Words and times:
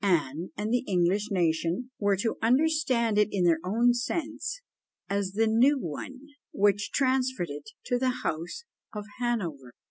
Anne 0.03 0.49
and 0.57 0.73
the 0.73 0.83
English 0.87 1.29
nation 1.29 1.91
were 1.99 2.15
to 2.15 2.35
understand 2.41 3.19
it 3.19 3.27
in 3.31 3.43
their 3.43 3.59
own 3.63 3.93
sense 3.93 4.61
as 5.07 5.33
the 5.33 5.45
new 5.45 5.77
one, 5.77 6.21
which 6.51 6.89
transferred 6.91 7.51
it 7.51 7.69
to 7.85 7.99
the 7.99 8.21
house 8.23 8.63
of 8.95 9.05
Hanover! 9.19 9.75